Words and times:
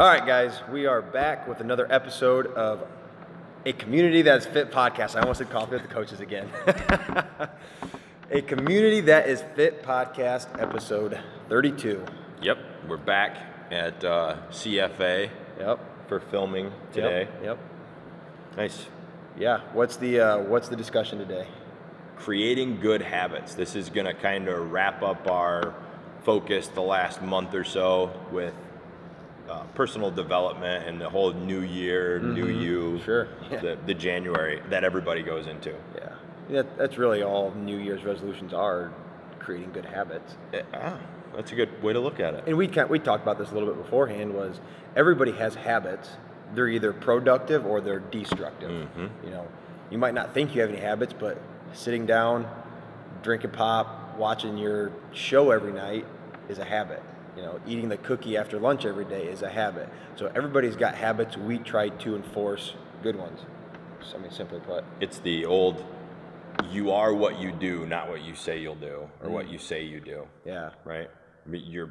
All 0.00 0.06
right, 0.06 0.24
guys, 0.24 0.58
we 0.72 0.86
are 0.86 1.02
back 1.02 1.46
with 1.46 1.60
another 1.60 1.86
episode 1.92 2.46
of 2.46 2.88
a 3.66 3.74
community 3.74 4.22
that 4.22 4.38
is 4.38 4.46
fit 4.46 4.70
podcast. 4.70 5.14
I 5.14 5.20
almost 5.20 5.40
said 5.40 5.50
coffee 5.50 5.72
with 5.72 5.82
the 5.82 5.88
coaches 5.88 6.20
again. 6.20 6.48
a 8.30 8.40
community 8.40 9.02
that 9.02 9.28
is 9.28 9.44
fit 9.54 9.82
podcast, 9.82 10.58
episode 10.58 11.20
32. 11.50 12.02
Yep, 12.40 12.56
we're 12.88 12.96
back 12.96 13.36
at 13.70 14.02
uh, 14.02 14.38
CFA 14.48 15.28
Yep. 15.58 16.08
for 16.08 16.20
filming 16.20 16.72
today. 16.94 17.28
Yep. 17.34 17.44
yep. 17.44 17.58
Nice. 18.56 18.86
Yeah. 19.38 19.60
What's 19.74 19.98
the 19.98 20.20
uh, 20.20 20.38
what's 20.38 20.68
the 20.68 20.76
discussion 20.76 21.18
today? 21.18 21.46
Creating 22.16 22.80
good 22.80 23.02
habits. 23.02 23.52
This 23.52 23.76
is 23.76 23.90
going 23.90 24.06
to 24.06 24.14
kind 24.14 24.48
of 24.48 24.72
wrap 24.72 25.02
up 25.02 25.30
our 25.30 25.74
focus 26.24 26.68
the 26.68 26.80
last 26.80 27.20
month 27.20 27.52
or 27.52 27.64
so 27.64 28.18
with 28.32 28.54
personal 29.80 30.10
development 30.10 30.86
and 30.86 31.00
the 31.00 31.08
whole 31.08 31.32
new 31.32 31.62
year, 31.62 32.18
new 32.18 32.48
you, 32.48 32.80
Mm-hmm. 32.80 33.04
Sure. 33.04 33.28
Yeah. 33.50 33.60
the, 33.60 33.78
the 33.86 33.94
January 33.94 34.60
that 34.68 34.84
everybody 34.84 35.22
goes 35.22 35.46
into. 35.46 35.70
Yeah. 35.96 36.12
That, 36.50 36.76
that's 36.76 36.98
really 36.98 37.22
all 37.22 37.52
New 37.52 37.78
Year's 37.78 38.04
resolutions 38.04 38.52
are: 38.52 38.92
creating 39.38 39.72
good 39.72 39.86
habits. 39.86 40.36
Eh, 40.52 40.60
ah, 40.74 40.98
that's 41.34 41.52
a 41.52 41.54
good 41.54 41.82
way 41.82 41.94
to 41.94 42.00
look 42.00 42.20
at 42.20 42.34
it. 42.34 42.44
and 42.46 42.58
we 42.58 42.68
can 42.68 42.88
we 42.90 42.98
talked 42.98 43.22
about 43.22 43.38
this 43.38 43.50
a 43.52 43.54
little 43.54 43.70
bit 43.72 43.82
beforehand 43.82 44.34
was 44.34 44.60
everybody 44.96 45.32
has 45.32 45.54
habits 45.54 46.10
they're 46.54 46.68
either 46.68 46.92
productive 46.92 47.64
or 47.64 47.80
they're 47.80 48.00
destructive 48.00 48.70
you 49.24 49.30
know 49.30 49.46
you 49.90 49.96
might 49.96 50.12
not 50.12 50.34
think 50.34 50.52
you 50.54 50.60
have 50.60 50.70
any 50.70 50.80
habits 50.80 51.14
but 51.16 51.38
sitting 51.72 52.04
down 52.04 52.46
drinking 53.22 53.52
pop 53.52 53.86
watching 54.18 54.58
your 54.58 54.90
show 55.12 55.52
every 55.52 55.72
night 55.72 56.04
is 56.48 56.58
a 56.58 56.64
habit 56.64 57.00
you 57.36 57.42
know 57.42 57.60
eating 57.66 57.88
the 57.88 57.96
cookie 57.96 58.36
after 58.36 58.58
lunch 58.58 58.84
every 58.84 59.04
day 59.04 59.26
is 59.26 59.42
a 59.42 59.50
habit. 59.50 59.88
So 60.16 60.30
everybody's 60.34 60.76
got 60.76 60.94
habits. 60.94 61.36
We 61.36 61.58
try 61.58 61.88
to 61.88 62.16
enforce 62.16 62.74
good 63.02 63.16
ones. 63.16 63.40
I 64.14 64.18
mean 64.18 64.30
simply 64.30 64.60
put. 64.60 64.84
It's 65.00 65.18
the 65.18 65.44
old 65.44 65.84
you 66.70 66.90
are 66.90 67.14
what 67.14 67.38
you 67.38 67.52
do, 67.52 67.86
not 67.86 68.08
what 68.08 68.22
you 68.22 68.34
say 68.34 68.58
you'll 68.58 68.74
do, 68.74 69.08
or 69.22 69.30
what 69.30 69.44
mm-hmm. 69.44 69.54
you 69.54 69.58
say 69.58 69.84
you 69.84 70.00
do. 70.00 70.26
yeah. 70.44 70.70
Right? 70.84 71.08
I 71.44 71.48
mean, 71.48 71.64
your 71.70 71.90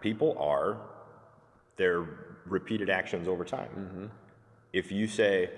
people 0.00 0.36
are 0.38 0.78
their 1.76 2.04
repeated 2.46 2.90
actions 2.90 3.28
over 3.28 3.44
time. 3.44 3.68
Mm-hmm. 3.76 4.06
If 4.72 4.90
you 4.92 5.06
say, 5.06 5.50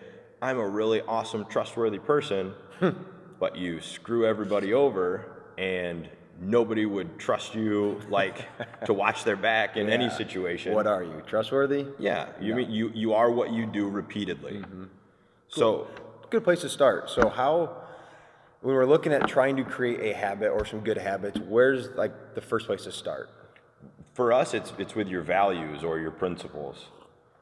"I'm 0.43 0.59
a 0.59 0.69
really 0.69 1.01
awesome, 1.03 1.47
trustworthy 1.47 1.99
person," 1.99 2.55
but 3.41 3.57
you 3.57 3.81
screw 3.81 4.27
everybody 4.27 4.73
over 4.75 5.43
and 5.59 6.09
nobody 6.41 6.87
would 6.87 7.19
trust 7.19 7.55
you 7.55 8.01
like 8.09 8.47
to 8.87 8.93
watch 8.93 9.25
their 9.25 9.37
back 9.37 9.77
in 9.77 9.89
any 9.89 10.11
situation. 10.11 10.75
what 10.75 10.87
are 10.87 11.03
you 11.03 11.23
trustworthy? 11.27 11.87
Yeah, 11.99 12.29
you 12.41 12.55
mean 12.55 12.71
you 12.71 12.91
you 12.95 13.13
are 13.15 13.31
what 13.31 13.53
you 13.53 13.67
do 13.67 13.89
repeatedly. 13.89 14.59
Mm-hmm. 14.59 14.85
So 15.49 15.89
good 16.31 16.45
place 16.45 16.63
to 16.63 16.69
start. 16.69 17.11
So 17.11 17.29
how 17.29 17.77
when 18.63 18.75
we're 18.75 18.87
looking 18.87 19.13
at 19.13 19.29
trying 19.29 19.57
to 19.57 19.65
create 19.65 20.01
a 20.01 20.17
habit 20.17 20.49
or 20.49 20.65
some 20.65 20.81
good 20.81 20.99
habits, 20.99 21.39
where's 21.39 21.89
like 21.97 22.35
the 22.35 22.41
first 22.41 22.67
place 22.67 22.85
to 22.85 22.93
start? 22.93 23.31
for 24.21 24.33
us 24.33 24.55
it's 24.55 24.73
it's 24.79 24.95
with 24.95 25.09
your 25.09 25.23
values 25.23 25.83
or 25.83 25.99
your 25.99 26.11
principles. 26.11 26.87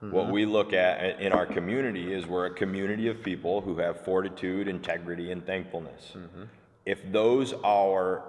Mm-hmm. 0.03 0.15
What 0.15 0.31
we 0.31 0.47
look 0.47 0.73
at 0.73 1.01
uh, 1.01 1.19
in 1.19 1.33
our 1.33 1.47
community 1.47 2.12
is 2.12 2.27
we're 2.27 2.47
a 2.47 2.55
community 2.55 3.09
of 3.09 3.23
people 3.23 3.61
who 3.62 3.79
have 3.79 4.05
fortitude 4.05 4.69
integrity 4.69 5.33
and 5.33 5.45
thankfulness. 5.45 6.12
Mm-hmm. 6.15 6.45
If 6.87 7.01
those 7.11 7.53
are 7.65 8.23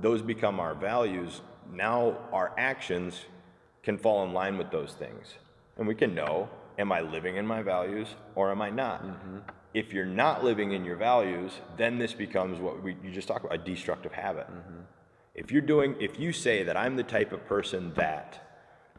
those 0.00 0.22
become 0.22 0.60
our 0.60 0.74
values 0.74 1.40
now 1.72 2.16
our 2.32 2.52
actions 2.58 3.24
can 3.82 3.98
fall 3.98 4.24
in 4.24 4.32
line 4.32 4.58
with 4.58 4.70
those 4.70 4.92
things. 4.92 5.34
And 5.76 5.86
we 5.86 5.94
can 5.94 6.14
know 6.14 6.48
am 6.78 6.92
i 6.92 7.00
living 7.00 7.36
in 7.36 7.46
my 7.46 7.62
values 7.62 8.08
or 8.34 8.50
am 8.50 8.60
i 8.62 8.70
not? 8.70 9.02
Mm-hmm. 9.04 9.38
If 9.74 9.92
you're 9.92 10.06
not 10.06 10.42
living 10.44 10.72
in 10.72 10.84
your 10.84 10.96
values 10.96 11.52
then 11.76 11.98
this 11.98 12.12
becomes 12.12 12.60
what 12.60 12.82
we, 12.82 12.96
you 13.02 13.10
just 13.10 13.28
talked 13.28 13.44
about 13.44 13.60
a 13.60 13.62
destructive 13.62 14.12
habit. 14.12 14.46
Mm-hmm. 14.48 14.80
If 15.34 15.50
you're 15.52 15.62
doing 15.62 15.96
if 16.00 16.18
you 16.18 16.32
say 16.32 16.62
that 16.64 16.76
i'm 16.76 16.96
the 16.96 17.02
type 17.02 17.32
of 17.32 17.46
person 17.46 17.92
that 17.94 18.42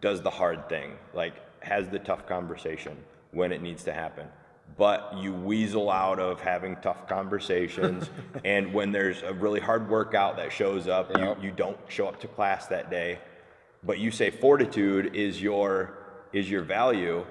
does 0.01 0.21
the 0.21 0.29
hard 0.29 0.69
thing 0.69 0.93
like 1.13 1.33
has 1.63 1.89
the 1.89 1.99
tough 1.99 2.27
conversation 2.27 2.95
when 3.31 3.51
it 3.51 3.61
needs 3.61 3.83
to 3.83 3.93
happen 3.93 4.27
but 4.77 5.13
you 5.17 5.33
weasel 5.33 5.89
out 5.89 6.19
of 6.19 6.39
having 6.41 6.75
tough 6.81 7.07
conversations 7.07 8.09
and 8.45 8.73
when 8.73 8.91
there's 8.91 9.23
a 9.23 9.33
really 9.33 9.59
hard 9.59 9.89
workout 9.89 10.37
that 10.37 10.51
shows 10.51 10.87
up 10.87 11.09
Yep. 11.17 11.37
you, 11.37 11.49
you 11.49 11.51
don't 11.51 11.77
show 11.87 12.07
up 12.07 12.19
to 12.21 12.27
class 12.27 12.67
that 12.67 12.89
day 12.89 13.19
but 13.83 13.99
you 13.99 14.11
say 14.11 14.29
fortitude 14.29 15.15
is 15.15 15.41
your 15.41 15.97
is 16.33 16.49
your 16.49 16.63
value 16.63 17.25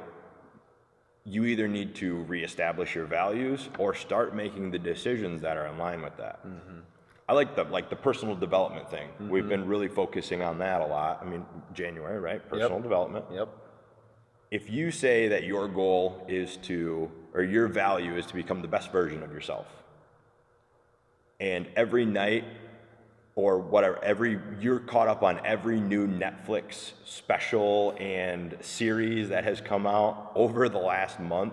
you 1.24 1.44
either 1.44 1.66
need 1.66 1.94
to 1.96 2.22
reestablish 2.24 2.94
your 2.94 3.06
values 3.06 3.68
or 3.78 3.94
start 3.94 4.34
making 4.34 4.70
the 4.70 4.78
decisions 4.78 5.40
that 5.42 5.56
are 5.56 5.66
in 5.66 5.76
line 5.76 6.02
with 6.02 6.16
that 6.16 6.46
mm-hmm. 6.46 6.78
I 7.28 7.32
like 7.32 7.56
the 7.56 7.64
like 7.64 7.90
the 7.90 7.96
personal 7.96 8.36
development 8.36 8.88
thing. 8.88 9.08
We've 9.18 9.42
mm-hmm. 9.42 9.48
been 9.48 9.66
really 9.66 9.88
focusing 9.88 10.42
on 10.42 10.58
that 10.58 10.80
a 10.80 10.86
lot. 10.86 11.18
I 11.20 11.24
mean, 11.24 11.44
January, 11.74 12.20
right? 12.20 12.48
Personal 12.48 12.80
development. 12.80 13.24
Yep. 13.32 13.48
If 14.50 14.70
you 14.70 14.90
say 14.90 15.28
that 15.28 15.44
your 15.44 15.68
goal 15.68 16.24
is 16.28 16.56
to 16.58 17.10
or 17.34 17.42
your 17.42 17.66
value 17.68 18.16
is 18.16 18.26
to 18.26 18.34
become 18.34 18.62
the 18.62 18.68
best 18.68 18.90
version 18.92 19.22
of 19.22 19.32
yourself, 19.32 19.66
and 21.40 21.66
every 21.76 22.04
night 22.06 22.44
or 23.34 23.58
whatever, 23.58 24.02
every 24.02 24.40
you're 24.60 24.78
caught 24.80 25.08
up 25.08 25.22
on 25.22 25.44
every 25.44 25.80
new 25.80 26.06
Netflix 26.06 26.92
special 27.04 27.94
and 28.00 28.56
series 28.62 29.28
that 29.28 29.44
has 29.44 29.60
come 29.60 29.86
out 29.86 30.32
over 30.34 30.68
the 30.68 30.78
last 30.78 31.20
month, 31.20 31.52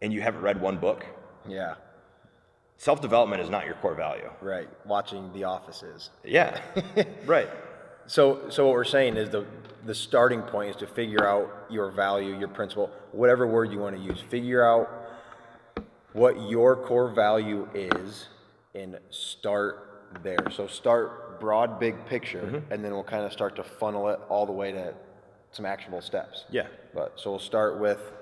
and 0.00 0.12
you 0.12 0.22
haven't 0.22 0.40
read 0.42 0.60
one 0.60 0.78
book, 0.78 1.04
Yeah. 1.46 1.74
self 2.78 3.02
development 3.02 3.42
is 3.42 3.50
not 3.50 3.66
your 3.66 3.74
core 3.74 3.94
value. 3.94 4.30
Right. 4.40 4.68
Watching 4.86 5.30
The 5.34 5.44
Offices. 5.44 6.10
Yeah, 6.24 6.58
right. 7.26 7.48
So 8.06 8.48
so 8.50 8.66
what 8.66 8.74
we're 8.74 8.84
saying 8.84 9.16
is 9.16 9.30
the 9.30 9.44
the 9.84 9.94
starting 9.94 10.42
point 10.42 10.70
is 10.70 10.76
to 10.76 10.86
figure 10.86 11.26
out 11.26 11.66
your 11.70 11.90
value, 11.90 12.38
your 12.38 12.48
principle, 12.48 12.90
whatever 13.12 13.46
word 13.46 13.70
you 13.70 13.78
want 13.78 13.96
to 13.96 14.02
use. 14.02 14.20
Figure 14.30 14.64
out 14.64 14.88
what 16.12 16.48
your 16.48 16.76
core 16.76 17.08
value 17.08 17.68
is 17.74 18.28
and 18.74 18.98
start 19.10 20.10
there. 20.22 20.50
So 20.50 20.66
start 20.66 21.40
broad 21.40 21.78
big 21.80 22.06
picture 22.06 22.40
mm-hmm. 22.40 22.72
and 22.72 22.84
then 22.84 22.92
we'll 22.92 23.02
kind 23.02 23.24
of 23.24 23.32
start 23.32 23.56
to 23.56 23.64
funnel 23.64 24.08
it 24.08 24.20
all 24.28 24.46
the 24.46 24.52
way 24.52 24.72
to 24.72 24.94
some 25.52 25.66
actionable 25.66 26.00
steps. 26.00 26.44
Yeah. 26.50 26.66
But 26.94 27.14
so 27.16 27.30
we'll 27.30 27.40
start 27.40 27.78
with 27.78 28.12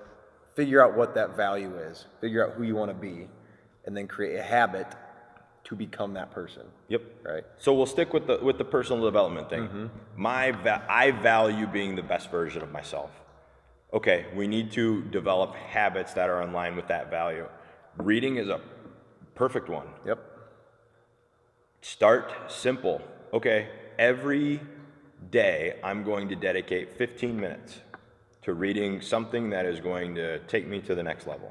figure 0.55 0.85
out 0.85 0.97
what 0.97 1.15
that 1.15 1.37
value 1.37 1.77
is, 1.77 2.07
figure 2.21 2.47
out 2.47 2.55
who 2.55 2.63
you 2.63 2.75
want 2.75 2.91
to 2.91 2.95
be, 2.95 3.29
and 3.87 3.97
then 3.97 4.07
create 4.07 4.37
a 4.37 4.43
habit 4.43 4.87
to 5.73 5.77
become 5.77 6.13
that 6.13 6.31
person. 6.31 6.65
Yep. 6.89 7.03
Right? 7.25 7.45
So 7.59 7.73
we'll 7.73 7.87
stick 7.87 8.13
with 8.13 8.27
the 8.27 8.37
with 8.43 8.59
the 8.59 8.65
personal 8.65 9.03
development 9.03 9.49
thing. 9.49 9.63
Mm-hmm. 9.63 9.87
My 10.17 10.51
va- 10.51 10.85
I 10.87 11.13
value 11.13 11.67
being 11.67 11.97
the 11.97 12.03
best 12.03 12.31
version 12.31 12.63
of 12.63 12.71
myself. 12.71 13.11
Okay, 13.95 14.27
we 14.37 14.47
need 14.47 14.71
to 14.73 15.03
develop 15.05 15.55
habits 15.55 16.13
that 16.13 16.29
are 16.29 16.43
in 16.43 16.53
line 16.53 16.77
with 16.77 16.89
that 16.89 17.11
value. 17.11 17.49
Reading 17.97 18.37
is 18.37 18.49
a 18.49 18.61
perfect 19.35 19.71
one. 19.71 19.87
Yep. 20.07 20.19
Start 21.81 22.33
simple. 22.49 23.01
Okay, 23.33 23.69
every 23.99 24.61
day 25.31 25.79
I'm 25.83 26.05
going 26.05 26.29
to 26.29 26.37
dedicate 26.37 26.93
15 26.99 27.41
minutes 27.41 27.81
to 28.43 28.53
reading 28.53 29.01
something 29.01 29.49
that 29.51 29.65
is 29.65 29.81
going 29.81 30.15
to 30.17 30.39
take 30.41 30.67
me 30.67 30.81
to 30.81 30.95
the 30.95 31.03
next 31.03 31.27
level. 31.27 31.51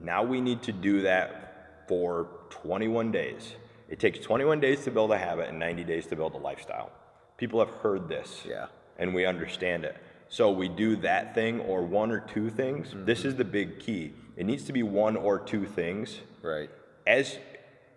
Now 0.00 0.24
we 0.24 0.40
need 0.40 0.62
to 0.62 0.72
do 0.72 1.02
that 1.02 1.84
for 1.88 2.28
21 2.50 3.10
days. 3.12 3.54
It 3.88 3.98
takes 3.98 4.18
21 4.18 4.60
days 4.60 4.84
to 4.84 4.90
build 4.90 5.12
a 5.12 5.18
habit 5.18 5.48
and 5.48 5.58
90 5.58 5.84
days 5.84 6.06
to 6.08 6.16
build 6.16 6.34
a 6.34 6.38
lifestyle. 6.38 6.90
People 7.36 7.60
have 7.60 7.70
heard 7.70 8.08
this. 8.08 8.42
Yeah. 8.46 8.66
And 8.98 9.14
we 9.14 9.24
understand 9.24 9.84
it. 9.84 9.96
So 10.28 10.50
we 10.50 10.68
do 10.68 10.96
that 10.96 11.34
thing 11.34 11.60
or 11.60 11.82
one 11.82 12.10
or 12.10 12.20
two 12.20 12.50
things. 12.50 12.88
Mm-hmm. 12.88 13.06
This 13.06 13.24
is 13.24 13.36
the 13.36 13.44
big 13.44 13.78
key. 13.78 14.12
It 14.36 14.44
needs 14.44 14.64
to 14.64 14.72
be 14.72 14.82
one 14.82 15.16
or 15.16 15.38
two 15.38 15.64
things 15.66 16.20
Right. 16.42 16.70
as 17.06 17.38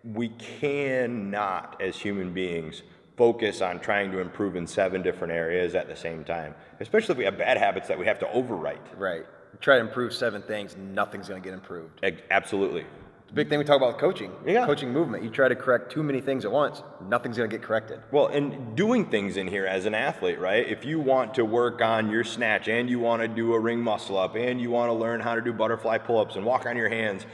we 0.04 0.30
cannot 0.30 1.80
as 1.80 1.96
human 1.96 2.32
beings 2.32 2.82
focus 3.16 3.60
on 3.60 3.78
trying 3.78 4.10
to 4.10 4.18
improve 4.18 4.56
in 4.56 4.66
seven 4.66 5.02
different 5.02 5.32
areas 5.32 5.74
at 5.76 5.86
the 5.86 5.94
same 5.94 6.24
time 6.24 6.54
especially 6.80 7.12
if 7.12 7.18
we 7.18 7.24
have 7.24 7.38
bad 7.38 7.56
habits 7.56 7.86
that 7.86 7.96
we 7.96 8.06
have 8.06 8.18
to 8.18 8.26
overwrite 8.26 8.78
Right. 8.96 9.24
Try 9.60 9.76
to 9.76 9.82
improve 9.82 10.12
seven 10.12 10.42
things, 10.42 10.76
nothing's 10.76 11.28
going 11.28 11.40
to 11.40 11.44
get 11.48 11.54
improved. 11.54 12.04
Absolutely 12.30 12.84
The 13.32 13.36
big 13.36 13.48
thing 13.48 13.58
we 13.58 13.64
talk 13.64 13.78
about 13.78 13.94
with 13.94 13.96
coaching, 13.98 14.30
Yeah. 14.44 14.66
coaching 14.66 14.92
movement. 14.92 15.24
You 15.24 15.30
try 15.30 15.48
to 15.48 15.56
correct 15.56 15.90
too 15.90 16.02
many 16.02 16.20
things 16.20 16.44
at 16.44 16.52
once, 16.52 16.82
nothing's 17.08 17.38
going 17.38 17.48
to 17.48 17.56
get 17.56 17.64
corrected. 17.66 18.00
well 18.10 18.26
and 18.26 18.76
doing 18.76 19.06
things 19.06 19.38
in 19.38 19.46
here 19.48 19.64
as 19.64 19.86
an 19.86 19.94
athlete 19.94 20.38
right 20.38 20.68
if 20.68 20.84
you 20.84 21.00
want 21.00 21.32
to 21.36 21.44
work 21.46 21.80
on 21.80 22.10
your 22.10 22.24
snatch 22.24 22.68
and 22.68 22.90
you 22.90 22.98
want 23.00 23.22
to 23.22 23.28
do 23.28 23.54
a 23.54 23.58
ring 23.58 23.80
muscle 23.80 24.18
up 24.18 24.36
and 24.36 24.60
you 24.60 24.70
want 24.70 24.90
to 24.90 24.92
learn 24.92 25.18
how 25.20 25.34
to 25.34 25.40
do 25.40 25.50
butterfly 25.52 25.96
pull-ups 25.96 26.36
and 26.36 26.44
walk 26.44 26.66
on 26.66 26.76
your 26.76 26.90
hands 26.90 27.24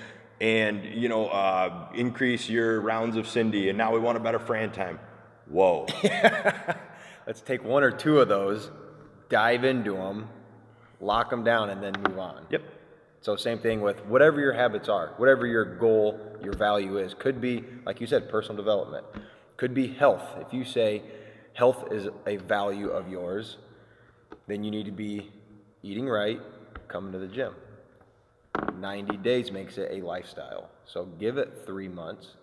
and 0.41 0.85
you 0.85 1.09
know 1.09 1.27
uh, 1.29 1.89
increase 1.95 2.49
your 2.49 2.81
rounds 2.81 3.17
of 3.17 3.27
cindy 3.27 3.69
and 3.69 3.77
now 3.77 3.93
we 3.93 3.99
want 3.99 4.17
a 4.17 4.21
better 4.21 4.39
fran 4.39 4.71
time 4.71 5.01
whoa 5.49 5.85
Let's 7.27 7.41
take 7.43 7.63
one 7.63 7.83
or 7.83 7.91
two 7.91 8.21
of 8.21 8.29
those, 8.29 8.71
dive 9.29 9.63
into 9.65 9.93
them, 9.93 10.29
lock 10.99 11.29
them 11.29 11.45
down, 11.45 11.69
and 11.69 11.83
then 11.83 11.93
move 12.09 12.19
on. 12.19 12.47
Yep. 12.49 12.63
So 13.21 13.37
same 13.37 13.59
thing 13.59 13.81
with 13.81 14.05
whatever 14.07 14.41
your 14.41 14.53
habits 14.53 14.89
are, 14.89 15.15
whatever 15.17 15.47
your 15.47 15.65
goal, 15.65 16.21
your 16.43 16.53
value 16.53 16.99
is. 16.99 17.15
Could 17.15 17.41
be, 17.41 17.65
like 17.85 18.01
you 18.01 18.07
said, 18.07 18.29
personal 18.29 18.57
development. 18.57 19.05
Could 19.57 19.75
be 19.75 19.89
health. 19.89 20.23
If 20.41 20.53
you 20.53 20.65
say 20.65 21.03
health 21.55 21.89
is 21.91 22.09
a 22.27 22.37
value 22.37 22.91
of 22.91 23.09
yours, 23.09 23.57
then 24.47 24.63
you 24.63 24.71
need 24.71 24.87
to 24.87 24.93
be 24.93 25.31
eating 25.83 26.09
right, 26.09 26.41
coming 26.87 27.13
to 27.13 27.19
the 27.19 27.27
gym. 27.27 27.55
90 28.77 29.17
days 29.19 29.51
makes 29.51 29.79
it 29.79 29.91
a 29.91 30.05
lifestyle. 30.05 30.71
So 30.85 31.05
give 31.05 31.39
it 31.39 31.63
three 31.67 31.89
months, 31.89 32.37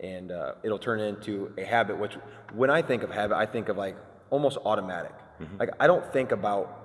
and 0.00 0.30
uh, 0.30 0.52
it'll 0.62 0.78
turn 0.78 1.00
into 1.00 1.52
a 1.58 1.64
habit. 1.64 1.98
Which, 1.98 2.14
when 2.52 2.70
I 2.70 2.82
think 2.82 3.02
of 3.02 3.10
habit, 3.10 3.36
I 3.36 3.46
think 3.46 3.68
of 3.68 3.76
like 3.76 3.96
almost 4.30 4.58
automatic. 4.64 5.12
Like 5.58 5.70
I 5.80 5.86
don't 5.86 6.12
think 6.12 6.32
about 6.32 6.84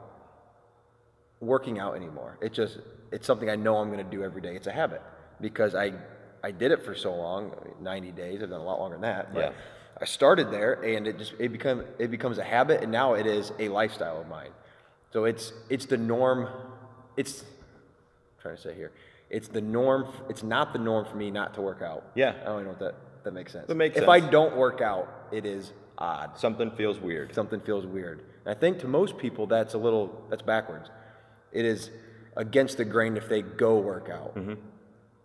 working 1.39 1.80
out 1.80 1.95
anymore. 1.95 2.38
It 2.42 2.54
just 2.54 2.80
it's 3.12 3.26
something 3.28 3.50
I 3.50 3.56
know 3.56 3.78
I'm 3.78 3.92
going 3.92 4.04
to 4.04 4.10
do 4.18 4.24
every 4.24 4.42
day. 4.42 4.56
It's 4.56 4.68
a 4.68 4.72
habit 4.72 5.02
because 5.42 5.76
I 5.76 5.94
I 6.44 6.52
did 6.52 6.72
it 6.72 6.84
for 6.86 6.96
so 6.96 7.14
long, 7.14 7.52
90 7.82 8.12
days. 8.12 8.42
I've 8.42 8.50
done 8.50 8.62
a 8.62 8.64
lot 8.64 8.80
longer 8.80 8.96
than 8.96 9.02
that. 9.02 9.34
But 9.34 9.40
Yeah. 9.40 9.52
I 10.02 10.06
started 10.06 10.50
there, 10.52 10.74
and 10.82 11.06
it 11.08 11.18
just 11.18 11.34
it 11.40 11.50
become 11.52 11.84
it 11.98 12.10
becomes 12.10 12.38
a 12.38 12.44
habit, 12.44 12.82
and 12.82 12.92
now 12.92 13.16
it 13.16 13.26
is 13.26 13.52
a 13.60 13.68
lifestyle 13.68 14.22
of 14.22 14.28
mine. 14.28 14.52
So 15.12 15.26
it's 15.26 15.52
it's 15.70 15.86
the 15.86 15.98
norm. 15.98 16.48
It's 17.18 17.42
I'm 17.42 18.42
trying 18.42 18.56
to 18.56 18.62
say 18.62 18.74
here. 18.76 18.92
It's 19.30 19.50
the 19.50 19.60
norm. 19.62 20.08
It's 20.30 20.42
not 20.44 20.72
the 20.72 20.80
norm 20.80 21.06
for 21.06 21.18
me 21.18 21.30
not 21.32 21.54
to 21.56 21.62
work 21.62 21.82
out. 21.82 22.04
Yeah. 22.16 22.34
I 22.42 22.46
don't 22.46 22.62
even 22.62 22.66
know 22.68 22.72
if 22.72 22.80
that 22.80 22.96
that 23.26 23.34
makes 23.34 23.52
sense. 23.52 23.68
That 23.68 23.76
makes 23.76 23.98
if 23.98 24.08
I 24.08 24.22
don't 24.22 24.56
work 24.56 24.80
out, 24.80 25.10
it 25.32 25.46
is 25.46 25.74
odd 25.98 26.38
Something 26.38 26.72
feels 26.72 26.98
weird. 27.00 27.34
something 27.36 27.60
feels 27.60 27.86
weird. 27.86 28.24
And 28.46 28.56
I 28.56 28.58
think 28.58 28.80
to 28.80 28.88
most 28.88 29.18
people 29.18 29.48
that's 29.48 29.74
a 29.74 29.78
little 29.78 30.24
that's 30.30 30.42
backwards. 30.42 30.90
It 31.52 31.66
is 31.66 31.90
against 32.40 32.78
the 32.78 32.86
grain 32.86 33.18
if 33.18 33.28
they 33.28 33.44
go 33.44 33.78
work 33.78 34.10
out. 34.10 34.36
Mm-hmm. 34.36 34.54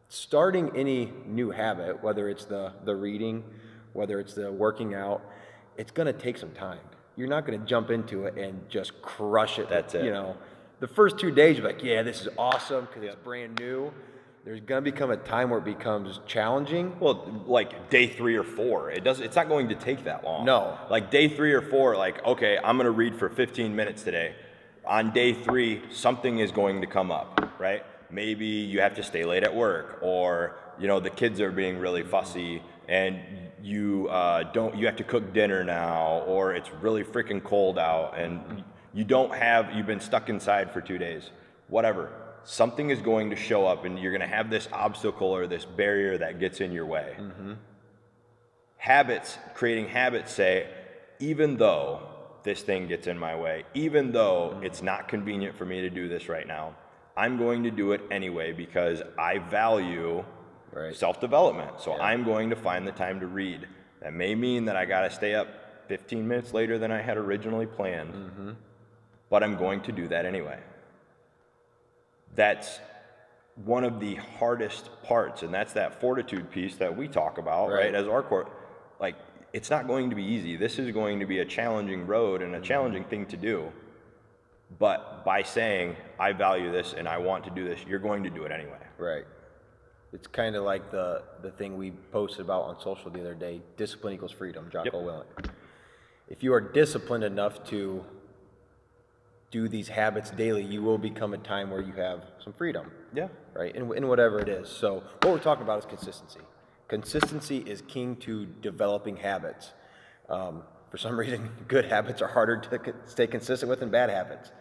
Starting 0.08 0.76
any 0.76 1.12
new 1.26 1.50
habit, 1.50 2.02
whether 2.02 2.28
it's 2.28 2.44
the 2.44 2.72
the 2.84 2.94
reading, 2.94 3.44
whether 3.94 4.20
it's 4.20 4.34
the 4.34 4.52
working 4.52 4.94
out, 4.94 5.22
it's 5.78 5.92
going 5.92 6.06
to 6.06 6.12
take 6.12 6.36
some 6.36 6.50
time. 6.50 6.80
You're 7.16 7.28
not 7.28 7.46
going 7.46 7.58
to 7.58 7.64
jump 7.64 7.90
into 7.90 8.24
it 8.24 8.36
and 8.36 8.68
just 8.68 9.00
crush 9.00 9.58
it. 9.58 9.68
That's 9.68 9.94
it. 9.94 10.04
You 10.04 10.10
know, 10.10 10.36
the 10.80 10.88
first 10.88 11.18
two 11.18 11.30
days 11.30 11.56
you're 11.56 11.66
like, 11.66 11.82
yeah, 11.82 12.02
this 12.02 12.20
is 12.20 12.28
awesome 12.36 12.86
because 12.86 13.04
it's 13.04 13.16
brand 13.22 13.58
new. 13.60 13.92
There's 14.44 14.60
going 14.60 14.84
to 14.84 14.90
become 14.90 15.10
a 15.10 15.16
time 15.16 15.50
where 15.50 15.60
it 15.60 15.64
becomes 15.64 16.20
challenging. 16.26 16.98
Well, 17.00 17.44
like 17.46 17.88
day 17.88 18.08
three 18.08 18.36
or 18.36 18.42
four, 18.42 18.90
it 18.90 19.02
does. 19.02 19.20
It's 19.20 19.36
not 19.36 19.48
going 19.48 19.68
to 19.68 19.74
take 19.74 20.04
that 20.04 20.24
long. 20.24 20.44
No. 20.44 20.76
Like 20.90 21.10
day 21.10 21.28
three 21.28 21.52
or 21.52 21.62
four, 21.62 21.96
like 21.96 22.22
okay, 22.26 22.58
I'm 22.62 22.76
gonna 22.76 22.90
read 22.90 23.16
for 23.16 23.30
15 23.30 23.74
minutes 23.74 24.02
today. 24.02 24.34
On 24.86 25.12
day 25.12 25.32
three, 25.32 25.82
something 25.90 26.38
is 26.38 26.52
going 26.52 26.80
to 26.80 26.86
come 26.86 27.10
up, 27.10 27.52
right? 27.58 27.84
Maybe 28.10 28.46
you 28.46 28.80
have 28.80 28.94
to 28.94 29.02
stay 29.02 29.24
late 29.24 29.42
at 29.42 29.54
work, 29.54 29.98
or 30.02 30.56
you 30.78 30.86
know 30.86 31.00
the 31.00 31.10
kids 31.10 31.40
are 31.40 31.50
being 31.50 31.78
really 31.78 32.02
fussy, 32.02 32.62
and 32.88 33.18
you 33.62 34.08
uh, 34.08 34.44
don't. 34.52 34.76
You 34.76 34.86
have 34.86 34.96
to 34.96 35.04
cook 35.04 35.32
dinner 35.32 35.64
now, 35.64 36.22
or 36.26 36.54
it's 36.54 36.70
really 36.82 37.02
freaking 37.02 37.42
cold 37.42 37.78
out, 37.78 38.18
and 38.18 38.62
you 38.92 39.04
don't 39.04 39.34
have. 39.34 39.72
You've 39.74 39.86
been 39.86 40.00
stuck 40.00 40.28
inside 40.28 40.72
for 40.72 40.80
two 40.80 40.98
days. 40.98 41.30
Whatever. 41.68 42.12
Something 42.46 42.90
is 42.90 43.00
going 43.00 43.30
to 43.30 43.36
show 43.36 43.66
up, 43.66 43.86
and 43.86 43.98
you're 43.98 44.12
going 44.12 44.20
to 44.20 44.36
have 44.36 44.50
this 44.50 44.68
obstacle 44.70 45.28
or 45.28 45.46
this 45.46 45.64
barrier 45.64 46.18
that 46.18 46.38
gets 46.38 46.60
in 46.60 46.72
your 46.72 46.84
way 46.84 47.16
habits, 48.84 49.38
creating 49.54 49.88
habits 49.88 50.30
say, 50.30 50.68
even 51.18 51.56
though 51.56 52.06
this 52.44 52.62
thing 52.62 52.86
gets 52.86 53.06
in 53.06 53.18
my 53.18 53.34
way, 53.34 53.64
even 53.74 54.12
though 54.12 54.56
mm. 54.56 54.64
it's 54.64 54.82
not 54.82 55.08
convenient 55.08 55.56
for 55.56 55.64
me 55.64 55.80
to 55.80 55.90
do 55.90 56.08
this 56.08 56.28
right 56.28 56.46
now, 56.46 56.76
I'm 57.16 57.36
going 57.38 57.62
to 57.64 57.70
do 57.70 57.92
it 57.92 58.02
anyway 58.10 58.52
because 58.52 59.02
I 59.18 59.38
value 59.38 60.24
Right. 60.74 60.94
self 60.94 61.20
development. 61.20 61.80
So 61.80 61.94
I'm 61.94 62.24
going 62.24 62.50
to 62.50 62.56
find 62.56 62.86
the 62.86 62.92
time 62.92 63.20
to 63.20 63.26
read. 63.26 63.66
That 64.00 64.12
may 64.12 64.34
mean 64.34 64.64
that 64.64 64.76
I 64.76 64.84
got 64.84 65.02
to 65.02 65.10
stay 65.10 65.34
up 65.34 65.48
15 65.88 66.26
minutes 66.26 66.52
later 66.52 66.78
than 66.78 66.90
I 66.90 67.00
had 67.00 67.16
originally 67.16 67.66
planned, 67.66 68.12
mm-hmm. 68.12 68.50
but 69.30 69.42
I'm 69.42 69.56
going 69.56 69.82
to 69.82 69.92
do 69.92 70.08
that 70.08 70.26
anyway. 70.26 70.58
That's 72.34 72.80
one 73.64 73.84
of 73.84 74.00
the 74.00 74.16
hardest 74.16 74.90
parts, 75.04 75.42
and 75.42 75.54
that's 75.54 75.74
that 75.74 76.00
fortitude 76.00 76.50
piece 76.50 76.74
that 76.76 76.96
we 76.96 77.06
talk 77.06 77.38
about, 77.38 77.68
right? 77.68 77.84
Right. 77.84 77.94
As 77.94 78.08
our 78.08 78.22
core, 78.22 78.50
like 78.98 79.14
it's 79.54 79.70
not 79.70 79.86
going 79.86 80.10
to 80.10 80.16
be 80.16 80.24
easy. 80.24 80.56
This 80.56 80.80
is 80.80 80.90
going 80.90 81.20
to 81.20 81.26
be 81.26 81.38
a 81.38 81.44
challenging 81.44 82.08
road 82.08 82.42
and 82.42 82.56
a 82.56 82.60
challenging 82.60 83.04
thing 83.04 83.24
to 83.26 83.36
do. 83.36 83.72
But 84.80 85.24
by 85.24 85.44
saying 85.44 85.96
I 86.18 86.32
value 86.32 86.72
this 86.72 86.92
and 86.98 87.08
I 87.08 87.18
want 87.18 87.44
to 87.44 87.50
do 87.50 87.64
this, 87.64 87.78
you're 87.86 88.00
going 88.00 88.24
to 88.24 88.30
do 88.30 88.42
it 88.42 88.50
anyway. 88.50 88.82
Right. 88.98 89.24
It's 90.12 90.26
kind 90.26 90.56
of 90.56 90.64
like 90.64 90.90
the 90.90 91.22
the 91.42 91.52
thing 91.52 91.76
we 91.76 91.92
posted 92.10 92.40
about 92.40 92.62
on 92.62 92.80
social 92.80 93.10
the 93.10 93.20
other 93.20 93.34
day. 93.34 93.62
Discipline 93.76 94.14
equals 94.14 94.32
freedom. 94.32 94.68
Jocko 94.72 94.98
Yep. 94.98 95.08
Willink. 95.08 95.50
If 96.28 96.42
you 96.42 96.52
are 96.52 96.60
disciplined 96.60 97.22
enough 97.22 97.62
to 97.70 98.04
do 99.52 99.68
these 99.68 99.86
habits 99.86 100.30
daily, 100.32 100.64
you 100.64 100.82
will 100.82 100.98
become 100.98 101.32
a 101.32 101.38
time 101.38 101.70
where 101.70 101.80
you 101.80 101.92
have 101.92 102.24
some 102.42 102.52
freedom. 102.54 102.90
Yeah. 103.14 103.28
Right. 103.54 103.74
In, 103.76 103.96
in 103.96 104.08
whatever 104.08 104.40
it 104.40 104.48
is. 104.48 104.68
So 104.68 105.04
what 105.22 105.32
we're 105.32 105.38
talking 105.38 105.62
about 105.62 105.78
is 105.78 105.84
consistency. 105.84 106.40
Consistency 106.94 107.58
is 107.58 107.82
king 107.88 108.14
to 108.18 108.46
developing 108.46 109.16
habits. 109.16 109.72
Um, 110.28 110.62
for 110.92 110.96
some 110.96 111.18
reason, 111.22 111.50
good 111.66 111.84
habits 111.86 112.22
are 112.22 112.28
harder 112.28 112.56
to 112.58 112.94
stay 113.06 113.26
consistent 113.26 113.68
with 113.68 113.80
than 113.80 113.90
bad 113.90 114.10
habits. 114.10 114.52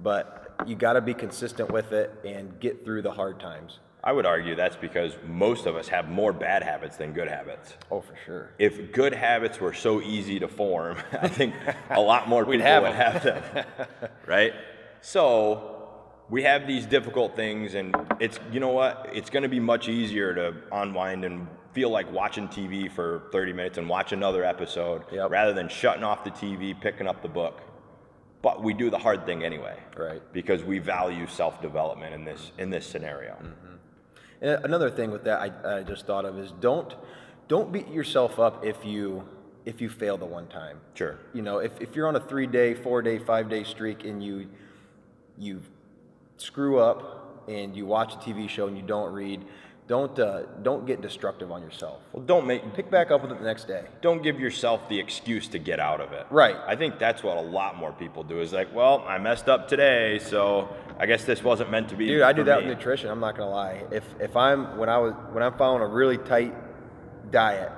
But 0.00 0.54
you 0.66 0.76
got 0.76 0.92
to 0.92 1.00
be 1.00 1.14
consistent 1.14 1.72
with 1.72 1.90
it 1.90 2.12
and 2.24 2.60
get 2.60 2.84
through 2.84 3.02
the 3.02 3.10
hard 3.10 3.40
times. 3.40 3.80
I 4.04 4.12
would 4.12 4.24
argue 4.24 4.54
that's 4.54 4.76
because 4.76 5.16
most 5.26 5.66
of 5.66 5.74
us 5.74 5.88
have 5.88 6.08
more 6.08 6.32
bad 6.32 6.62
habits 6.62 6.96
than 6.96 7.12
good 7.12 7.26
habits. 7.26 7.74
Oh, 7.90 8.02
for 8.02 8.14
sure. 8.24 8.50
If 8.60 8.92
good 8.92 9.12
habits 9.12 9.58
were 9.60 9.72
so 9.72 10.00
easy 10.00 10.38
to 10.40 10.46
form, 10.46 10.98
I 11.20 11.26
think 11.26 11.54
a 11.90 12.00
lot 12.00 12.28
more 12.28 12.44
people 12.48 12.60
have 12.64 12.82
would 12.84 12.92
'em. 12.92 12.96
have 12.96 13.22
them. 13.24 13.64
right? 14.26 14.52
So 15.00 15.98
we 16.30 16.44
have 16.44 16.68
these 16.68 16.86
difficult 16.86 17.34
things, 17.34 17.74
and 17.74 17.96
it's, 18.20 18.38
you 18.52 18.60
know 18.60 18.68
what? 18.70 19.08
It's 19.12 19.28
going 19.30 19.42
to 19.42 19.48
be 19.48 19.58
much 19.60 19.88
easier 19.88 20.32
to 20.34 20.54
unwind 20.70 21.24
and 21.24 21.48
feel 21.74 21.90
like 21.90 22.10
watching 22.12 22.48
TV 22.48 22.90
for 22.90 23.24
30 23.32 23.52
minutes 23.52 23.78
and 23.78 23.88
watch 23.88 24.12
another 24.12 24.44
episode 24.44 25.02
Yep. 25.12 25.30
rather 25.30 25.52
than 25.52 25.68
shutting 25.68 26.04
off 26.04 26.24
the 26.24 26.30
TV, 26.30 26.78
picking 26.80 27.06
up 27.06 27.20
the 27.20 27.28
book. 27.28 27.60
But 28.42 28.62
we 28.62 28.72
do 28.74 28.90
the 28.90 28.98
hard 28.98 29.26
thing 29.26 29.42
anyway. 29.42 29.78
Right. 29.96 30.22
Because 30.32 30.62
we 30.62 30.78
value 30.78 31.26
self 31.26 31.60
development 31.60 32.14
in 32.14 32.24
this, 32.24 32.52
in 32.58 32.70
this 32.70 32.86
scenario. 32.86 33.32
Mm-hmm. 33.32 33.74
And 34.42 34.64
another 34.64 34.90
thing 34.90 35.10
with 35.10 35.24
that 35.24 35.40
I, 35.40 35.78
I 35.78 35.82
just 35.82 36.06
thought 36.06 36.24
of 36.24 36.38
is 36.38 36.52
don't 36.60 36.94
don't 37.48 37.72
beat 37.72 37.88
yourself 37.88 38.38
up 38.38 38.64
if 38.64 38.84
you 38.84 39.26
if 39.64 39.80
you 39.80 39.88
fail 39.88 40.18
the 40.18 40.26
one 40.26 40.46
time. 40.46 40.78
Sure. 40.92 41.18
You 41.32 41.40
know, 41.42 41.58
if, 41.58 41.80
if 41.80 41.96
you're 41.96 42.06
on 42.06 42.16
a 42.16 42.20
three 42.20 42.46
day, 42.46 42.74
four 42.74 43.00
day, 43.00 43.18
five 43.18 43.48
day 43.48 43.64
streak 43.64 44.04
and 44.04 44.22
you 44.22 44.48
you 45.38 45.62
screw 46.36 46.78
up 46.78 47.46
and 47.48 47.74
you 47.74 47.86
watch 47.86 48.14
a 48.14 48.16
TV 48.18 48.48
show 48.48 48.66
and 48.66 48.76
you 48.76 48.82
don't 48.82 49.12
read, 49.12 49.44
don't 49.86 50.18
uh, 50.18 50.42
don't 50.62 50.86
get 50.86 51.02
destructive 51.02 51.52
on 51.52 51.62
yourself. 51.62 52.00
Well, 52.12 52.22
don't 52.24 52.46
make 52.46 52.62
Pick 52.74 52.90
back 52.90 53.10
up 53.10 53.22
with 53.22 53.32
it 53.32 53.38
the 53.38 53.44
next 53.44 53.68
day. 53.68 53.84
don't 54.00 54.22
give 54.22 54.40
yourself 54.40 54.88
the 54.88 54.98
excuse 54.98 55.46
to 55.48 55.58
get 55.58 55.78
out 55.78 56.00
of 56.00 56.12
it. 56.12 56.26
Right. 56.30 56.56
I 56.66 56.74
think 56.74 56.98
that's 56.98 57.22
what 57.22 57.36
a 57.36 57.40
lot 57.42 57.76
more 57.76 57.92
people 57.92 58.22
do 58.24 58.40
is 58.40 58.52
like, 58.52 58.74
well, 58.74 59.04
I 59.06 59.18
messed 59.18 59.48
up 59.48 59.68
today, 59.68 60.18
so 60.20 60.68
I 60.98 61.04
guess 61.06 61.24
this 61.24 61.42
wasn't 61.44 61.70
meant 61.70 61.90
to 61.90 61.96
be. 61.96 62.06
Dude, 62.06 62.22
I 62.22 62.32
do 62.32 62.44
that 62.44 62.60
me. 62.62 62.68
with 62.68 62.78
nutrition. 62.78 63.10
I'm 63.10 63.20
not 63.20 63.36
gonna 63.36 63.50
lie. 63.50 63.82
If 63.90 64.04
if 64.20 64.36
I'm 64.36 64.78
when 64.78 64.88
I 64.88 64.96
was 64.98 65.12
when 65.32 65.42
I'm 65.42 65.56
following 65.58 65.82
a 65.82 65.86
really 65.86 66.16
tight 66.18 66.54
diet, 67.30 67.70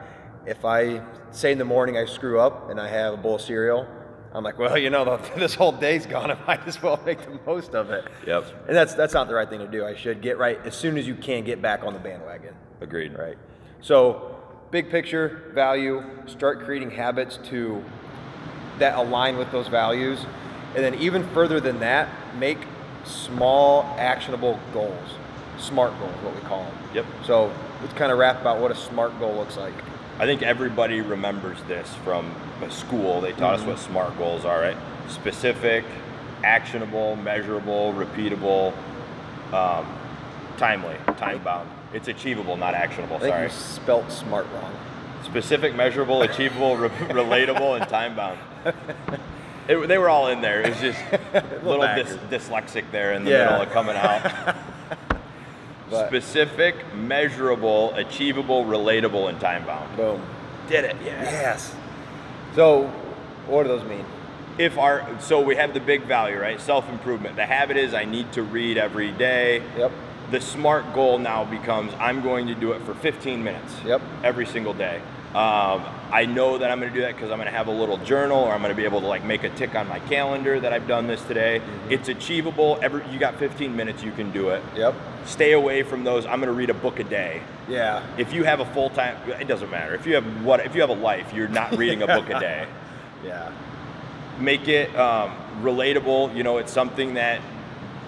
if 0.47 0.65
I 0.65 1.03
say 1.33 1.51
in 1.51 1.59
the 1.59 1.65
morning 1.65 1.97
I 1.99 2.05
screw 2.05 2.39
up 2.39 2.71
and 2.71 2.81
I 2.81 2.89
have 2.89 3.15
a 3.15 3.17
bowl 3.17 3.35
of 3.35 3.41
cereal, 3.41 3.87
I'm 4.35 4.45
like, 4.45 4.59
well, 4.59 4.77
you 4.77 4.91
know, 4.91 5.05
the, 5.05 5.31
this 5.37 5.55
whole 5.55 5.73
day's 5.73 6.07
gone. 6.07 6.31
I 6.31 6.39
might 6.47 6.67
as 6.67 6.83
well 6.83 7.01
make 7.05 7.23
the 7.23 7.39
most 7.47 7.75
of 7.75 7.91
it. 7.91 8.05
Yep. 8.27 8.45
And 8.69 8.77
that's 8.77 8.95
that's 8.95 9.15
not 9.15 9.29
the 9.29 9.35
right 9.35 9.49
thing 9.49 9.61
to 9.61 9.69
do. 9.69 9.85
I 9.85 9.95
should 9.95 10.21
get 10.21 10.39
right 10.39 10.59
as 10.65 10.75
soon 10.75 10.99
as 10.99 11.07
you 11.07 11.15
can. 11.15 11.45
Get 11.45 11.63
back 11.63 11.83
on 11.83 11.93
the 11.93 11.99
bandwagon. 11.99 12.55
Agreed. 12.81 13.17
Right. 13.17 13.39
So, 13.81 14.37
big 14.71 14.91
picture 14.91 15.51
value. 15.55 16.03
Start 16.27 16.65
creating 16.65 16.91
habits 16.91 17.39
to 17.49 17.85
that 18.79 18.97
align 18.99 19.39
with 19.39 19.51
those 19.53 19.69
values, 19.69 20.25
and 20.75 20.85
then 20.85 20.95
even 20.97 21.27
further 21.31 21.61
than 21.61 21.81
that, 21.81 22.09
make 22.39 22.59
small 23.05 23.83
actionable 23.99 24.59
goals. 24.73 25.15
Smart 25.59 25.99
goals, 25.99 26.15
what 26.23 26.35
we 26.35 26.41
call 26.43 26.65
them. 26.65 26.75
Yep. 26.95 27.07
So 27.25 27.53
let's 27.81 27.95
kind 27.95 28.13
of 28.13 28.19
wrap 28.19 28.41
about 28.41 28.61
what 28.61 28.71
a 28.71 28.75
smart 28.75 29.19
goal 29.19 29.37
looks 29.37 29.57
like. 29.57 29.73
I 30.19 30.25
think 30.25 30.43
everybody 30.43 31.01
remembers 31.01 31.59
this 31.69 31.93
from 32.05 32.35
school. 32.71 33.21
They 33.21 33.33
taught 33.33 33.59
Mm-hmm. 33.59 33.69
us 33.71 33.87
what 33.87 33.91
SMART 33.91 34.17
goals 34.19 34.45
are, 34.45 34.61
right? 34.61 34.77
Specific, 35.09 35.85
actionable, 36.43 37.17
measurable, 37.17 37.93
repeatable, 37.93 38.73
um, 39.53 39.87
timely, 40.57 40.97
time 41.19 41.43
bound. 41.43 41.69
It's 41.93 42.09
achievable, 42.09 42.57
not 42.57 42.75
actionable. 42.75 43.17
I 43.17 43.21
think 43.21 43.33
Sorry. 43.35 43.45
you 43.45 43.51
spelt 43.51 44.11
smart 44.11 44.47
wrong. 44.55 44.75
Specific, 45.25 45.75
measurable, 45.75 46.23
achievable, 46.23 46.77
re- 46.77 46.89
relatable, 47.11 47.81
and 47.81 47.89
time 47.89 48.17
bound. 48.17 48.39
It, 49.69 49.85
they 49.89 49.99
were 49.99 50.09
all 50.09 50.29
in 50.29 50.41
there. 50.43 50.61
It 50.63 50.69
was 50.69 50.79
just 50.81 51.01
a 51.11 51.43
little 51.65 51.81
backwards. 51.81 52.13
dys, 52.19 52.29
dyslexic 52.29 52.85
there 52.93 53.15
in 53.15 53.25
the 53.25 53.33
Yeah. 53.33 53.45
middle 53.47 53.63
of 53.63 53.71
coming 53.73 53.97
out. 53.97 54.23
But- 55.91 56.09
Specific, 56.09 56.75
measurable, 56.95 57.95
achievable, 57.95 58.65
relatable, 58.65 59.29
and 59.29 59.41
time 59.41 59.65
bound. 59.65 59.97
Boom. 59.97 60.21
Did 60.69 60.85
it? 60.85 60.97
Yeah. 61.05 61.23
Yes. 61.23 61.75
So, 62.55 62.87
what 63.47 63.63
do 63.63 63.69
those 63.69 63.85
mean? 63.85 64.05
If 64.59 64.79
our 64.79 65.07
so 65.21 65.41
we 65.41 65.57
have 65.57 65.75
the 65.75 65.81
big 65.81 66.03
value, 66.05 66.39
right? 66.41 66.61
Self 66.61 66.89
improvement. 66.89 67.37
The 67.37 67.47
habit 67.47 67.77
is 67.77 67.95
I 67.95 68.05
need 68.05 68.33
to 68.33 68.43
read 68.43 68.79
every 68.79 69.13
day. 69.13 69.63
Yep. 69.77 69.93
The 70.31 70.41
smart 70.41 70.93
goal 70.95 71.19
now 71.19 71.45
becomes 71.45 71.93
I'm 72.01 72.23
going 72.23 72.47
to 72.49 72.55
do 72.55 72.73
it 72.73 72.83
for 72.83 72.95
15 72.95 73.45
minutes. 73.45 73.73
Yep. 73.85 74.01
Every 74.25 74.47
single 74.47 74.73
day. 74.75 75.01
Um, 75.35 75.85
I 76.11 76.25
know 76.25 76.57
that 76.57 76.71
I'm 76.71 76.81
going 76.81 76.91
to 76.91 76.99
do 76.99 77.03
that 77.03 77.15
because 77.15 77.31
I'm 77.31 77.37
going 77.37 77.51
to 77.51 77.57
have 77.57 77.67
a 77.67 77.73
little 77.73 77.99
journal, 77.99 78.39
or 78.39 78.53
I'm 78.53 78.63
going 78.63 78.71
to 78.71 78.77
be 78.77 78.85
able 78.85 79.01
to 79.01 79.07
like 79.07 79.25
make 79.25 79.45
a 79.45 79.51
tick 79.51 79.75
on 79.75 79.87
my 79.89 79.99
calendar 80.01 80.59
that 80.61 80.73
I've 80.73 80.87
done 80.89 81.07
this 81.07 81.23
today. 81.25 81.61
Mm-hmm. 81.61 81.93
It's 81.93 82.09
achievable. 82.09 82.79
Every 82.81 83.07
you 83.11 83.19
got 83.19 83.39
15 83.39 83.75
minutes, 83.75 84.03
you 84.03 84.13
can 84.13 84.31
do 84.31 84.49
it. 84.51 84.63
Yep. 84.77 84.95
Stay 85.27 85.53
away 85.53 85.83
from 85.83 86.05
those. 86.05 86.25
I'm 86.25 86.41
going 86.41 86.47
to 86.47 86.53
read 86.53 86.71
a 86.71 86.75
book 86.75 87.01
a 87.01 87.05
day. 87.05 87.43
Yeah. 87.69 88.07
If 88.17 88.33
you 88.33 88.45
have 88.45 88.61
a 88.61 88.65
full 88.67 88.91
time, 88.91 89.17
it 89.29 89.49
doesn't 89.49 89.71
matter. 89.71 89.95
If 89.95 90.07
you 90.07 90.15
have 90.15 90.45
what, 90.45 90.65
if 90.65 90.75
you 90.75 90.81
have 90.81 90.91
a 90.91 90.95
life, 90.95 91.35
you're 91.35 91.49
not 91.49 91.77
reading 91.77 92.03
a 92.03 92.07
book 92.07 92.29
a 92.29 92.41
day. 92.41 92.67
Yeah. 93.25 93.51
Make 94.39 94.69
it 94.69 94.95
um, 94.95 95.35
relatable. 95.63 96.37
You 96.37 96.45
know, 96.45 96.59
it's 96.59 96.71
something 96.71 97.15
that 97.15 97.41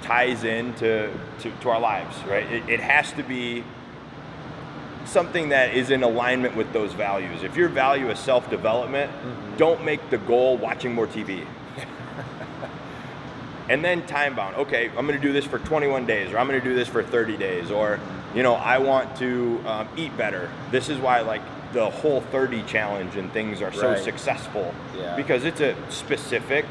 ties 0.03 0.45
into 0.45 1.11
to, 1.41 1.51
to 1.51 1.71
our 1.71 1.81
lives, 1.81 2.17
right? 2.25 2.45
It, 2.53 2.69
it 2.69 2.81
has 2.81 3.13
to 3.15 3.23
be 3.23 3.65
something 5.09 5.49
that 5.49 5.75
is 5.75 5.91
in 5.91 6.03
alignment 6.03 6.55
with 6.57 6.73
those 6.73 6.93
values. 6.93 7.43
If 7.43 7.57
your 7.57 7.69
value 7.69 8.11
is 8.11 8.19
self 8.19 8.49
development, 8.50 9.11
don't 9.57 9.85
make 9.85 10.11
the 10.11 10.19
goal 10.19 10.57
watching 10.57 10.95
more 10.95 11.07
TV. 11.07 11.45
and 13.69 13.85
then 13.85 14.07
time 14.07 14.35
bound. 14.35 14.57
Okay, 14.57 14.88
I'm 14.97 15.07
going 15.07 15.19
to 15.19 15.27
do 15.27 15.33
this 15.33 15.45
for 15.45 15.59
21 15.59 16.07
days, 16.07 16.33
or 16.33 16.38
I'm 16.38 16.47
going 16.49 16.61
to 16.61 16.67
do 16.69 16.75
this 16.75 16.88
for 16.88 17.03
30 17.03 17.37
days, 17.37 17.71
or 17.71 17.99
you 18.35 18.43
know, 18.43 18.55
I 18.55 18.79
want 18.79 19.17
to 19.17 19.61
um, 19.67 19.88
eat 19.97 20.17
better. 20.17 20.50
This 20.71 20.88
is 20.88 20.99
why 20.99 21.21
like 21.21 21.43
the 21.73 21.88
whole 21.91 22.21
30 22.21 22.62
challenge 22.62 23.17
and 23.17 23.33
things 23.33 23.61
are 23.61 23.73
so 23.73 23.91
Right. 23.91 24.03
successful 24.03 24.75
Yeah. 24.99 25.17
because 25.17 25.45
it's 25.45 25.61
a 25.61 25.75
specific, 25.91 26.65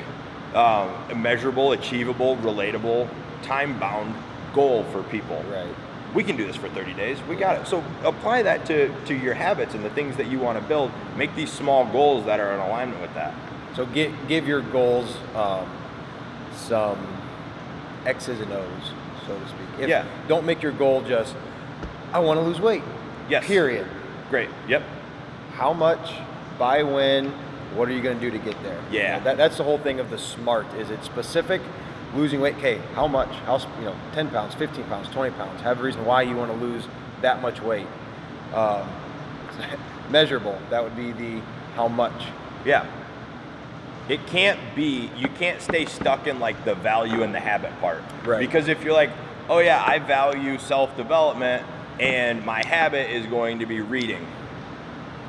um, 0.55 0.89
measurable, 1.15 1.71
achievable, 1.71 2.37
relatable, 2.37 3.07
time 3.43 3.77
bound 3.79 4.15
goal 4.53 4.85
for 4.91 5.03
people 5.03 5.43
Right. 5.51 5.67
We 6.13 6.23
can 6.23 6.35
do 6.37 6.45
this 6.47 6.55
for 6.55 6.69
30 6.69 6.93
days 6.93 7.17
we 7.29 7.35
got 7.35 7.59
it 7.61 7.67
so 7.67 7.83
apply 8.03 8.41
that 8.43 8.65
to, 8.65 8.93
to 9.05 9.13
your 9.13 9.33
habits 9.33 9.73
and 9.75 9.83
the 9.83 9.89
things 9.91 10.15
that 10.17 10.27
you 10.27 10.39
want 10.39 10.57
to 10.59 10.63
build 10.67 10.91
make 11.17 11.35
these 11.35 11.51
small 11.51 11.85
goals 11.85 12.25
that 12.25 12.39
are 12.39 12.53
in 12.53 12.59
alignment 12.59 13.01
with 13.01 13.13
that 13.13 13.33
So 13.75 13.85
give 13.85 14.11
give 14.27 14.47
your 14.47 14.61
goals 14.61 15.15
um, 15.35 15.69
some 16.55 16.97
X's 18.05 18.39
and 18.39 18.51
O's, 18.53 18.91
so 19.27 19.37
to 19.37 19.47
speak. 19.49 19.67
If, 19.81 19.89
Yeah. 19.89 20.05
Don't 20.27 20.45
make 20.45 20.63
your 20.63 20.71
goal 20.71 21.01
just 21.01 21.35
I 22.13 22.19
want 22.19 22.39
to 22.39 22.43
lose 22.45 22.59
weight. 22.61 22.83
Yes. 23.29 23.45
Period. 23.45 23.85
great 24.29 24.49
yep 24.67 24.81
How 25.53 25.73
much? 25.73 26.09
By 26.57 26.83
when? 26.83 27.31
What 27.75 27.89
are 27.89 27.91
you 27.91 28.01
going 28.01 28.17
to 28.19 28.21
do 28.21 28.31
to 28.31 28.43
get 28.43 28.55
there? 28.63 28.79
You 28.91 28.99
Yeah. 28.99 29.17
know, 29.17 29.23
that, 29.25 29.37
that's 29.37 29.57
the 29.57 29.63
whole 29.63 29.77
thing 29.77 29.99
of 29.99 30.09
the 30.09 30.17
smart. 30.17 30.65
Is 30.79 30.89
it 30.89 31.03
specific? 31.03 31.61
Losing 32.17 32.41
weight. 32.41 32.55
Okay. 32.55 32.79
How 32.93 33.07
much? 33.07 33.29
How 33.45 33.57
you 33.79 33.85
know? 33.85 33.95
Ten 34.13 34.29
pounds, 34.29 34.53
fifteen 34.55 34.83
pounds, 34.85 35.07
twenty 35.09 35.33
pounds. 35.35 35.61
Have 35.61 35.79
a 35.79 35.83
reason 35.83 36.03
why 36.05 36.23
you 36.23 36.35
want 36.35 36.51
to 36.51 36.57
lose 36.57 36.83
that 37.21 37.41
much 37.41 37.61
weight. 37.61 37.87
Um, 38.53 38.89
measurable. 40.09 40.57
That 40.69 40.83
would 40.83 40.95
be 40.95 41.11
the 41.11 41.41
how 41.75 41.87
much. 41.87 42.25
yeah 42.65 42.85
it 44.09 44.25
can't 44.27 44.59
be 44.73 45.11
you 45.17 45.27
can't 45.37 45.61
stay 45.61 45.85
stuck 45.85 46.27
in 46.27 46.39
like 46.39 46.63
the 46.65 46.73
value 46.75 47.21
and 47.23 47.35
the 47.35 47.39
habit 47.39 47.77
part 47.81 48.01
Right. 48.25 48.39
because 48.39 48.67
if 48.69 48.81
you're 48.83 48.93
like 48.93 49.11
oh 49.49 49.59
yeah 49.59 49.83
i 49.85 49.99
value 49.99 50.57
self-development 50.57 51.63
and 51.99 52.43
my 52.45 52.65
habit 52.65 53.11
is 53.11 53.25
going 53.27 53.59
to 53.59 53.65
be 53.65 53.81
reading 53.81 54.25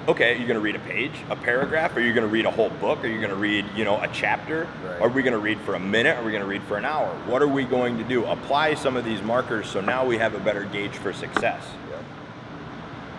okay 0.06 0.36
you're 0.36 0.46
going 0.46 0.54
to 0.54 0.60
read 0.60 0.76
a 0.76 0.80
page 0.80 1.12
a 1.30 1.36
paragraph? 1.36 1.96
Are 1.96 2.00
you 2.00 2.12
going 2.12 2.26
to 2.26 2.32
read 2.32 2.46
a 2.46 2.50
whole 2.50 2.70
book? 2.70 3.02
Are 3.04 3.08
you 3.08 3.18
going 3.18 3.30
to 3.30 3.36
read 3.36 3.66
you 3.74 3.84
know 3.84 4.00
a 4.00 4.08
chapter? 4.08 4.68
Right. 4.84 5.00
are 5.00 5.08
we 5.08 5.22
going 5.22 5.32
to 5.32 5.38
read 5.38 5.60
for 5.60 5.74
a 5.74 5.80
minute? 5.80 6.16
Are 6.16 6.24
we 6.24 6.30
going 6.30 6.42
to 6.42 6.48
read 6.48 6.62
for 6.64 6.76
an 6.76 6.84
hour? 6.84 7.08
What 7.26 7.42
are 7.42 7.48
we 7.48 7.64
going 7.64 7.98
to 7.98 8.04
do? 8.04 8.24
Apply 8.26 8.74
some 8.74 8.96
of 8.96 9.04
these 9.04 9.22
markers 9.22 9.68
so 9.68 9.80
now 9.80 10.06
we 10.06 10.18
have 10.18 10.34
a 10.34 10.40
better 10.40 10.64
gauge 10.64 10.92
for 10.92 11.12
success. 11.12 11.62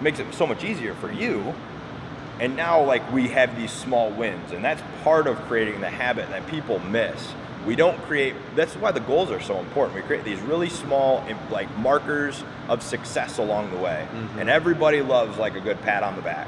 Makes 0.01 0.19
it 0.19 0.33
so 0.33 0.47
much 0.47 0.63
easier 0.63 0.93
for 0.95 1.11
you. 1.11 1.53
And 2.39 2.55
now 2.55 2.81
like 2.81 3.11
we 3.11 3.27
have 3.29 3.57
these 3.57 3.71
small 3.71 4.11
wins 4.11 4.51
and 4.51 4.63
that's 4.63 4.81
part 5.03 5.27
of 5.27 5.37
creating 5.47 5.81
the 5.81 5.89
habit 5.89 6.29
that 6.29 6.47
people 6.47 6.79
miss 6.79 7.33
we 7.69 7.75
don't 7.75 8.01
create 8.05 8.33
that's 8.55 8.73
why 8.77 8.91
the 8.91 8.99
goals 9.01 9.29
are 9.29 9.39
so 9.39 9.59
important. 9.59 9.95
We 9.95 10.01
create 10.01 10.23
these 10.23 10.39
really 10.41 10.69
small 10.69 11.23
like 11.51 11.69
markers 11.77 12.43
of 12.67 12.81
success 12.81 13.37
along 13.37 13.69
the 13.69 13.77
way. 13.77 14.07
And 14.39 14.49
everybody 14.49 15.03
loves 15.03 15.37
like 15.37 15.53
a 15.53 15.59
good 15.59 15.79
pat 15.83 16.01
on 16.01 16.15
the 16.15 16.23
back. 16.23 16.47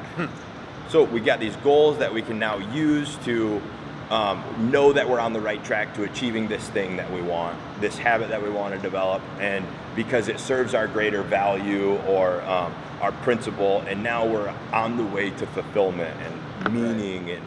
So 0.89 1.03
we 1.03 1.19
got 1.19 1.39
these 1.39 1.55
goals 1.57 1.99
that 1.99 2.11
we 2.11 2.23
can 2.23 2.39
now 2.39 2.57
use 2.57 3.17
to 3.25 3.61
um, 4.09 4.43
know 4.71 4.93
that 4.93 5.07
we're 5.07 5.19
on 5.19 5.31
the 5.31 5.39
right 5.39 5.63
track 5.63 5.93
to 5.93 6.03
achieving 6.05 6.47
this 6.47 6.67
thing 6.69 6.97
that 6.97 7.09
we 7.13 7.21
want, 7.21 7.55
this 7.79 7.99
habit 7.99 8.29
that 8.29 8.41
we 8.41 8.49
want 8.49 8.73
to 8.73 8.81
develop, 8.81 9.21
and 9.39 9.63
because 9.95 10.27
it 10.27 10.39
serves 10.39 10.73
our 10.73 10.87
greater 10.87 11.21
value 11.21 11.97
or 12.07 12.41
um, 12.41 12.73
our 12.99 13.11
principle, 13.23 13.81
and 13.87 14.01
now 14.01 14.25
we're 14.27 14.51
on 14.73 14.97
the 14.97 15.05
way 15.05 15.29
to 15.29 15.45
fulfillment 15.45 16.17
and 16.19 16.73
meaning 16.73 17.29
and 17.29 17.43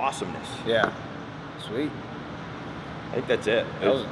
awesomeness. 0.00 0.48
Yeah. 0.66 0.90
Sweet. 1.68 1.92
I 3.12 3.16
think 3.16 3.26
that's 3.28 3.46
it. 3.46 3.66
That 3.80 3.92
was 3.92 4.06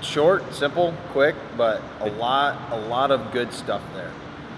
short, 0.00 0.52
simple, 0.52 0.92
quick, 1.12 1.36
but 1.56 1.80
a 2.00 2.10
lot, 2.10 2.72
a 2.72 2.76
lot 2.76 3.10
of 3.10 3.32
good 3.32 3.52
stuff 3.52 3.82
there. 3.94 4.10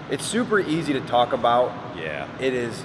It's 0.09 0.25
super 0.25 0.59
easy 0.59 0.93
to 0.93 1.01
talk 1.01 1.33
about. 1.33 1.71
yeah. 1.97 2.27
It 2.39 2.53
is. 2.53 2.83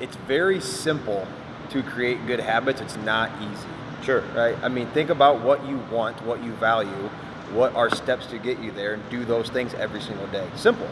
It's 0.00 0.16
very 0.16 0.60
simple 0.60 1.26
to 1.70 1.82
create 1.82 2.26
good 2.26 2.40
habits. 2.40 2.80
It's 2.80 2.96
not 2.98 3.30
easy, 3.40 3.68
Sure. 4.02 4.22
right? 4.34 4.56
I 4.62 4.68
mean, 4.68 4.86
think 4.88 5.10
about 5.10 5.40
what 5.42 5.64
you 5.66 5.78
want, 5.90 6.20
what 6.24 6.42
you 6.42 6.52
value, 6.52 7.10
what 7.52 7.74
are 7.76 7.90
steps 7.94 8.26
to 8.26 8.38
get 8.38 8.58
you 8.60 8.70
there, 8.72 8.94
and 8.94 9.10
do 9.10 9.24
those 9.24 9.48
things 9.50 9.74
every 9.74 10.00
single 10.00 10.26
day. 10.28 10.46
Simple. 10.56 10.88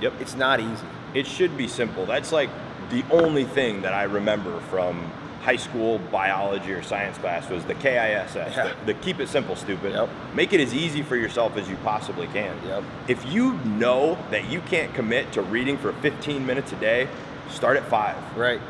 Yep. 0.00 0.14
It's 0.20 0.34
not 0.34 0.60
easy. 0.60 0.84
It 1.14 1.26
should 1.26 1.56
be 1.56 1.68
simple. 1.68 2.04
That's 2.04 2.32
like 2.32 2.50
the 2.90 3.04
only 3.10 3.44
thing 3.44 3.82
that 3.82 3.94
I 3.94 4.02
remember 4.04 4.58
from 4.70 5.10
high 5.42 5.56
school 5.56 5.98
biology 6.10 6.72
or 6.72 6.82
science 6.82 7.16
class 7.18 7.48
was 7.48 7.64
the 7.64 7.74
KISS, 7.74 8.34
Yeah. 8.34 8.74
the, 8.84 8.92
the 8.92 8.94
keep 9.00 9.20
it 9.20 9.28
simple, 9.28 9.56
stupid. 9.56 9.92
Yep. 9.92 10.08
Make 10.34 10.52
it 10.52 10.60
as 10.60 10.74
easy 10.74 11.02
for 11.02 11.16
yourself 11.16 11.56
as 11.56 11.68
you 11.68 11.76
possibly 11.84 12.26
can. 12.28 12.56
Yep. 12.66 12.84
If 13.08 13.24
you 13.32 13.54
know 13.64 14.18
that 14.30 14.50
you 14.50 14.60
can't 14.62 14.92
commit 14.94 15.32
to 15.32 15.42
reading 15.42 15.78
for 15.78 15.92
15 15.94 16.44
minutes 16.44 16.72
a 16.72 16.76
day, 16.76 17.08
start 17.50 17.76
at 17.76 17.84
five. 17.88 18.16
Right. 18.36 18.60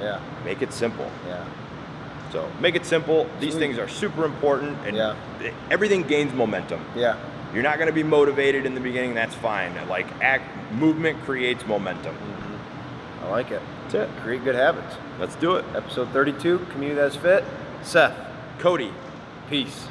Yeah. 0.00 0.20
Make 0.44 0.62
it 0.62 0.72
simple. 0.72 1.08
Yeah. 1.26 1.44
So 2.32 2.50
make 2.60 2.74
it 2.74 2.86
simple. 2.86 3.28
These 3.40 3.52
Sweet. 3.52 3.60
things 3.60 3.78
are 3.78 3.88
super 3.88 4.24
important, 4.24 4.78
and 4.86 4.96
Yeah. 4.96 5.14
everything 5.70 6.02
gains 6.02 6.32
momentum. 6.32 6.84
Yeah. 6.96 7.16
You're 7.52 7.62
not 7.62 7.76
going 7.76 7.88
to 7.88 7.92
be 7.92 8.02
motivated 8.02 8.64
in 8.64 8.74
the 8.74 8.80
beginning. 8.80 9.12
That's 9.14 9.34
fine. 9.34 9.74
Like 9.88 10.06
act, 10.22 10.44
movement 10.72 11.22
creates 11.24 11.66
momentum. 11.66 12.14
Mm-hmm. 12.14 13.24
I 13.26 13.28
like 13.28 13.50
it. 13.50 13.60
That's 13.92 14.10
it. 14.10 14.22
Create 14.22 14.42
good 14.42 14.54
habits. 14.54 14.96
Let's 15.18 15.34
do 15.36 15.56
it. 15.56 15.66
Episode 15.74 16.08
32, 16.08 16.60
Community 16.70 16.94
That's 16.94 17.16
Fit. 17.16 17.44
Seth, 17.82 18.16
Cody. 18.58 18.90
peace. 19.50 19.86